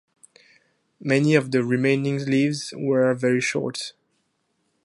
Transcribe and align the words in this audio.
Many 0.99 1.35
of 1.35 1.51
the 1.51 1.63
remaining 1.63 2.25
leases 2.25 2.73
were 2.75 3.13
very 3.13 3.39
short. 3.39 3.93